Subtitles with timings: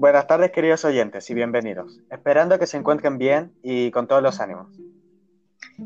[0.00, 2.00] Buenas tardes queridos oyentes y bienvenidos.
[2.10, 4.68] Esperando que se encuentren bien y con todos los ánimos.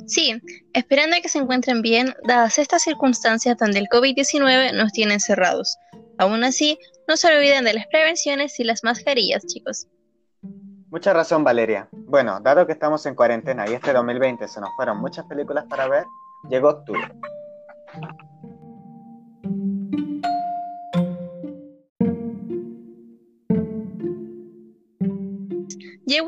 [0.06, 0.40] Sí,
[0.72, 5.76] esperando que se encuentren bien, dadas estas circunstancias donde el COVID-19 nos tiene encerrados.
[6.16, 6.78] Aún así,
[7.08, 9.88] no se olviden de las prevenciones y las mascarillas, chicos.
[10.90, 11.88] Mucha razón, Valeria.
[11.90, 15.88] Bueno, dado que estamos en cuarentena y este 2020 se nos fueron muchas películas para
[15.88, 16.04] ver,
[16.48, 17.10] llegó octubre.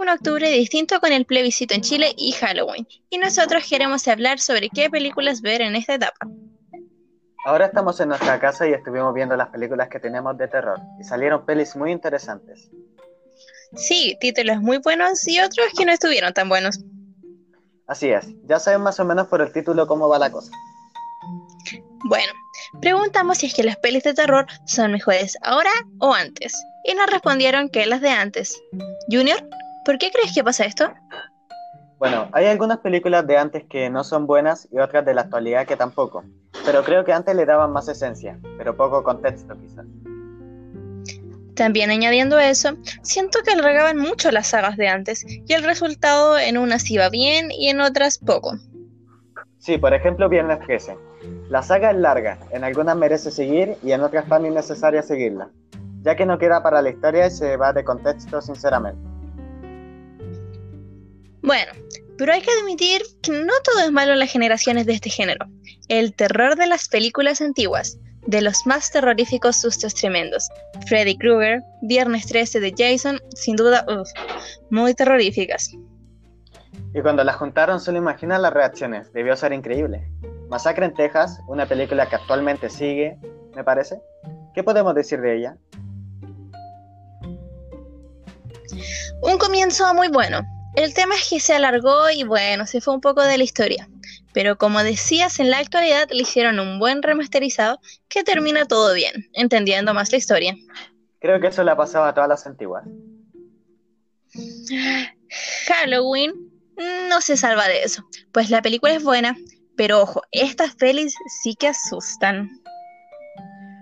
[0.07, 4.69] Un octubre distinto con el plebiscito en Chile y Halloween, y nosotros queremos hablar sobre
[4.69, 6.29] qué películas ver en esta etapa.
[7.45, 11.03] Ahora estamos en nuestra casa y estuvimos viendo las películas que tenemos de terror, y
[11.03, 12.71] salieron pelis muy interesantes.
[13.75, 16.79] Sí, títulos muy buenos y otros que no estuvieron tan buenos.
[17.89, 20.53] Así es, ya saben más o menos por el título cómo va la cosa.
[22.05, 22.33] Bueno,
[22.81, 26.55] preguntamos si es que las pelis de terror son mejores ahora o antes,
[26.85, 28.57] y nos respondieron que las de antes.
[29.11, 29.45] Junior,
[29.87, 30.93] ¿por qué crees que pasa esto?
[31.99, 35.65] Bueno, hay algunas películas de antes que no son buenas y otras de la actualidad
[35.65, 36.25] que tampoco,
[36.67, 39.87] pero creo que antes le daban más esencia, pero poco contexto quizás.
[41.55, 46.59] También añadiendo eso, siento que alargaban mucho las sagas de antes y el resultado en
[46.59, 48.59] unas iba bien y en otras poco.
[49.59, 50.99] Sí, por ejemplo, Viernes 13.
[51.49, 55.49] La saga es larga, en algunas merece seguir y en otras tan innecesaria seguirla,
[56.03, 59.16] ya que no queda para la historia y se va de contexto sinceramente.
[61.47, 61.71] Bueno,
[62.19, 65.47] pero hay que admitir que no todo es malo en las generaciones de este género.
[65.89, 70.49] El terror de las películas antiguas, de los más terroríficos sustos tremendos.
[70.89, 73.87] Freddy Krueger, Viernes 13 de Jason, sin duda,
[74.71, 75.71] muy terroríficas.
[76.93, 80.05] Y cuando las juntaron, solo imagina las reacciones, debió ser increíble.
[80.49, 83.19] Masacre en Texas, una película que actualmente sigue,
[83.55, 84.01] me parece.
[84.53, 85.57] ¿Qué podemos decir de ella?
[89.23, 90.41] Un comienzo muy bueno.
[90.77, 93.89] El tema es que se alargó y bueno, se fue un poco de la historia.
[94.35, 99.31] Pero como decías, en la actualidad le hicieron un buen remasterizado que termina todo bien,
[99.33, 100.55] entendiendo más la historia.
[101.19, 102.85] Creo que eso le ha pasado a todas las antiguas.
[105.67, 106.35] Halloween
[107.09, 109.35] no se salva de eso, pues la película es buena,
[109.79, 112.51] pero ojo, estas pelis sí que asustan.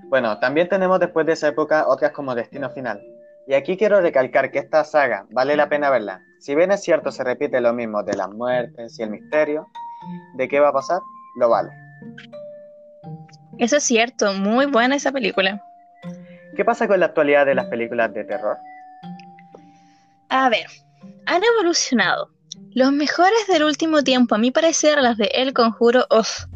[0.04, 3.02] Bueno, también tenemos después de esa época otras como Destino Final.
[3.46, 6.22] Y aquí quiero recalcar que esta saga vale la pena verla.
[6.40, 9.66] Si bien es cierto se repite lo mismo de las muertes y el misterio,
[10.36, 11.00] de qué va a pasar,
[11.36, 11.70] lo vale.
[13.58, 15.62] Eso es cierto, muy buena esa película.
[16.56, 18.56] ¿Qué pasa con la actualidad de las películas de terror?
[20.28, 20.66] A ver,
[21.26, 22.30] han evolucionado.
[22.72, 26.46] Los mejores del último tiempo, a mi parecer, las de El Conjuro Off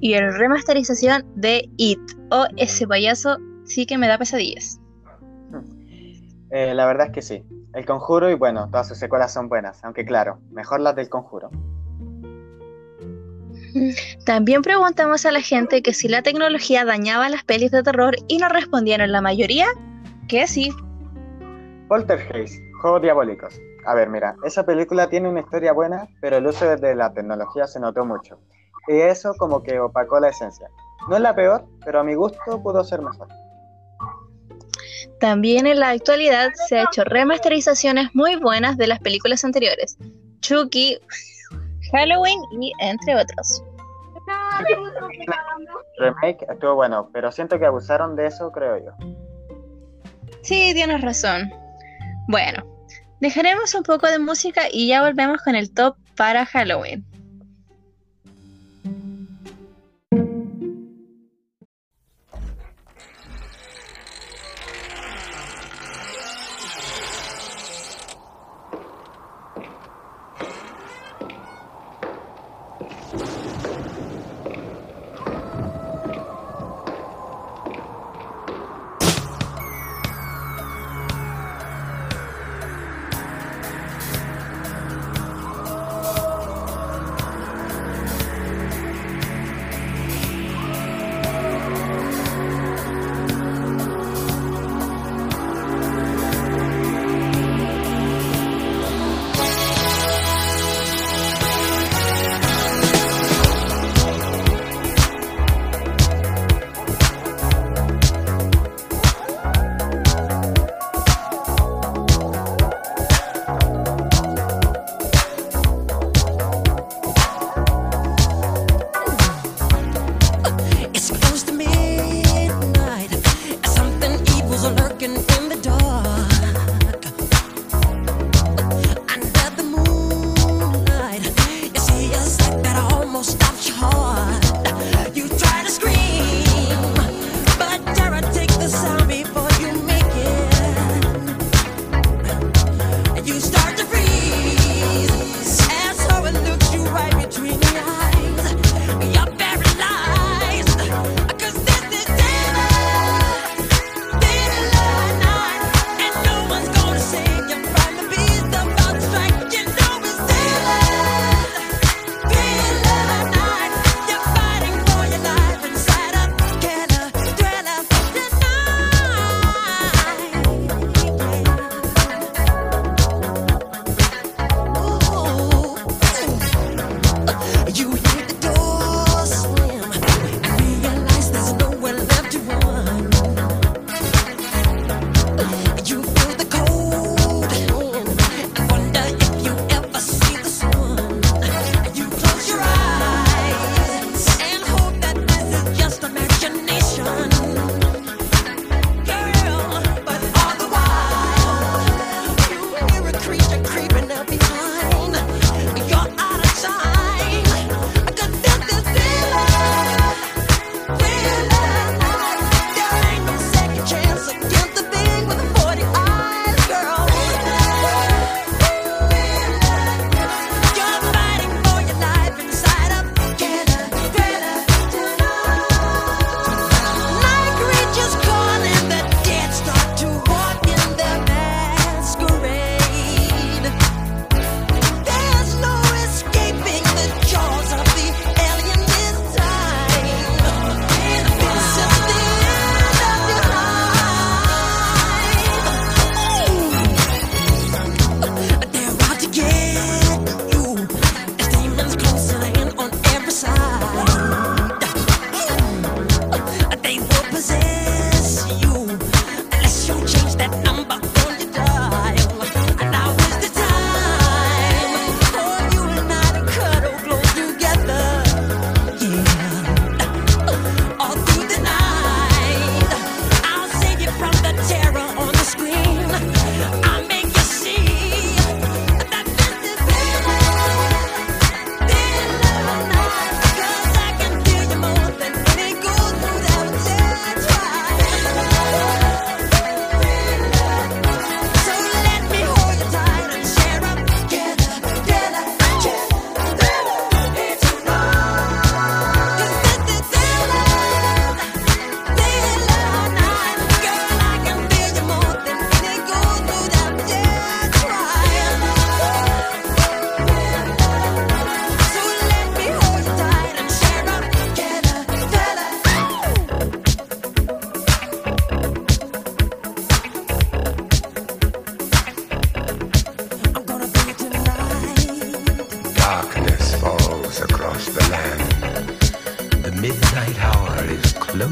[0.00, 2.00] y el remasterización de It.
[2.30, 4.81] O ese payaso sí que me da pesadillas.
[6.52, 7.42] Eh, la verdad es que sí.
[7.72, 11.50] El Conjuro y bueno, todas sus secuelas son buenas, aunque claro, mejor las del Conjuro.
[14.26, 18.36] También preguntamos a la gente que si la tecnología dañaba las pelis de terror y
[18.36, 19.66] nos respondieron la mayoría
[20.28, 20.70] que sí.
[21.88, 23.58] Poltergeist, Juegos Diabólicos.
[23.86, 27.66] A ver, mira, esa película tiene una historia buena, pero el uso de la tecnología
[27.66, 28.38] se notó mucho.
[28.88, 30.68] Y eso como que opacó la esencia.
[31.08, 33.28] No es la peor, pero a mi gusto pudo ser mejor.
[35.22, 39.96] También en la actualidad se ha hecho remasterizaciones muy buenas de las películas anteriores.
[40.40, 40.98] Chucky,
[41.92, 43.62] Halloween y entre otros.
[45.96, 48.90] remake estuvo bueno, pero siento que abusaron de eso, creo yo.
[50.42, 51.52] Sí, tienes razón.
[52.26, 52.64] Bueno,
[53.20, 57.06] dejaremos un poco de música y ya volvemos con el top para Halloween.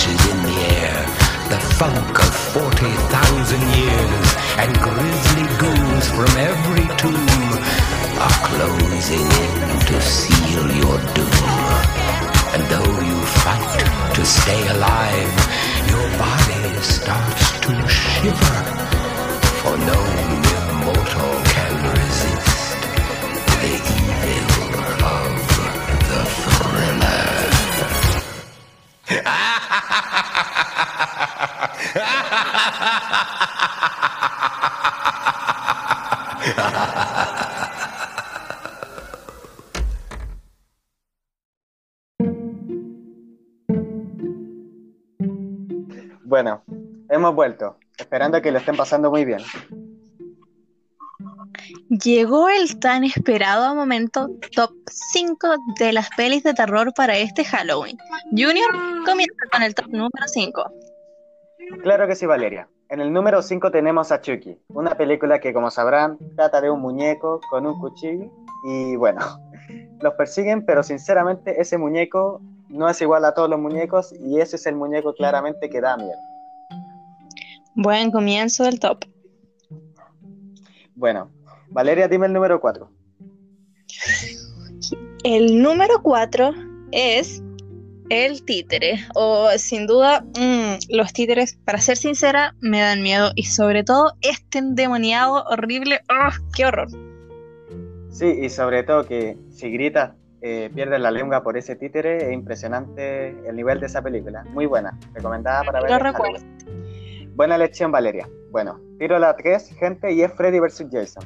[0.00, 1.06] Stenches in the air,
[1.48, 7.52] the funk of 40,000 years, and grisly ghouls from every tomb
[8.18, 11.46] are closing in to seal your doom.
[12.54, 15.19] And though you fight to stay alive,
[46.24, 46.62] Bueno,
[47.08, 49.40] hemos vuelto, esperando que lo estén pasando muy bien.
[51.88, 57.98] Llegó el tan esperado momento top 5 de las pelis de terror para este Halloween.
[58.30, 58.70] Junior
[59.04, 60.70] comienza con el top número 5.
[61.82, 62.68] Claro que sí, Valeria.
[62.88, 66.80] En el número 5 tenemos a Chucky, una película que, como sabrán, trata de un
[66.80, 68.30] muñeco con un cuchillo
[68.64, 69.20] y bueno,
[70.00, 74.56] los persiguen, pero sinceramente ese muñeco no es igual a todos los muñecos y ese
[74.56, 76.18] es el muñeco claramente que da miedo.
[77.76, 79.04] Buen comienzo del top.
[80.94, 81.30] Bueno,
[81.68, 82.90] Valeria, dime el número 4.
[85.22, 86.50] El número 4
[86.90, 87.42] es
[88.10, 88.98] el títere.
[89.14, 93.30] O sin duda, mm, los títeres, para ser sincera, me dan miedo.
[93.34, 96.00] Y sobre todo este endemoniado horrible.
[96.08, 96.32] ¡ah!
[96.54, 96.88] ¡Qué horror!
[98.10, 100.12] Sí, y sobre todo que si gritas,
[100.42, 102.26] eh, pierdes la lengua por ese títere.
[102.28, 104.44] Es impresionante el nivel de esa película.
[104.50, 104.98] Muy buena.
[105.14, 105.90] Recomendada para ver.
[105.90, 106.44] Lo recuerdo.
[107.34, 108.28] Buena lección, Valeria.
[108.50, 110.86] Bueno, tiro la 3, gente, y es Freddy vs.
[110.90, 111.24] Jason.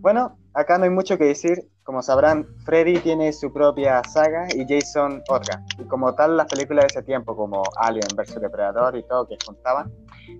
[0.00, 1.68] Bueno, acá no hay mucho que decir.
[1.84, 5.64] Como sabrán, Freddy tiene su propia saga y Jason otra.
[5.78, 8.40] Y como tal, las películas de ese tiempo, como Alien vs.
[8.40, 9.90] Depredador y todo que juntaban,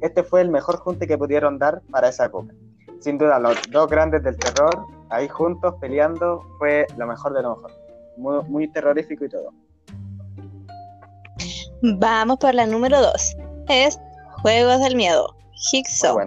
[0.02, 2.52] este fue el mejor junte que pudieron dar para esa época.
[3.00, 7.56] Sin duda, los dos grandes del terror, ahí juntos, peleando, fue lo mejor de lo
[7.56, 7.72] mejor.
[8.16, 9.52] Muy, muy terrorífico y todo.
[11.82, 13.36] Vamos por la número 2.
[13.68, 13.98] Es
[14.42, 15.34] Juegos del Miedo.
[15.52, 16.18] Jigsaw.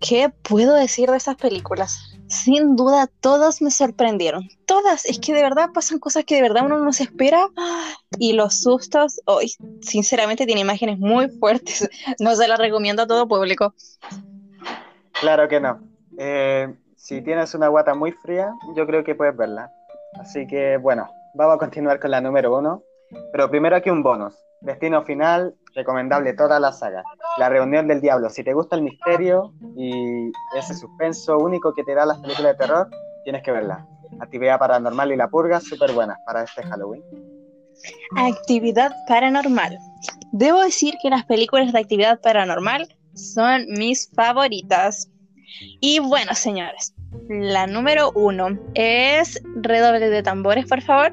[0.00, 2.09] ¿Qué puedo decir de esas películas?
[2.30, 4.48] Sin duda, todas me sorprendieron.
[4.64, 5.04] Todas.
[5.04, 7.48] Es que de verdad pasan cosas que de verdad uno no se espera.
[8.18, 11.88] Y los sustos, hoy, sinceramente, tiene imágenes muy fuertes.
[12.20, 13.74] No se las recomiendo a todo público.
[15.20, 15.80] Claro que no.
[16.18, 19.72] Eh, si tienes una guata muy fría, yo creo que puedes verla.
[20.20, 22.82] Así que bueno, vamos a continuar con la número uno.
[23.32, 24.34] Pero primero aquí un bonus.
[24.60, 27.02] Destino final, recomendable toda la saga.
[27.38, 28.28] La reunión del diablo.
[28.28, 32.58] Si te gusta el misterio y ese suspenso único que te da las películas de
[32.58, 32.90] terror,
[33.24, 33.86] tienes que verla.
[34.20, 37.02] Actividad paranormal y la purga, súper buenas para este Halloween.
[38.16, 39.78] Actividad paranormal.
[40.32, 45.08] Debo decir que las películas de actividad paranormal son mis favoritas.
[45.80, 46.94] Y bueno, señores,
[47.28, 51.12] la número uno es redoble de tambores, por favor.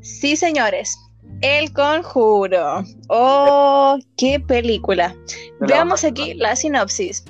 [0.00, 0.98] Sí, señores,
[1.44, 2.84] El Conjuro.
[3.08, 5.14] Oh, qué película.
[5.60, 7.22] la Veamos aquí la sinopsis.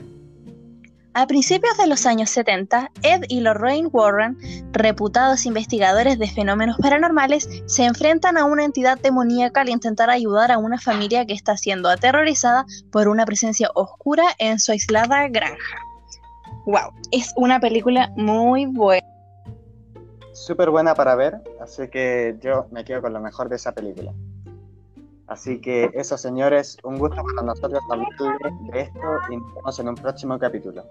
[1.14, 4.38] A principios de los años 70, Ed y Lorraine Warren,
[4.70, 10.58] reputados investigadores de fenómenos paranormales, se enfrentan a una entidad demoníaca al intentar ayudar a
[10.58, 15.76] una familia que está siendo aterrorizada por una presencia oscura en su aislada granja.
[16.66, 19.13] Wow, es una película muy buena.
[20.34, 24.12] Súper buena para ver, así que yo me quedo con lo mejor de esa película.
[25.28, 28.08] Así que eso, señores, un gusto para nosotros hablar
[28.72, 30.84] de esto y nos vemos en un próximo capítulo.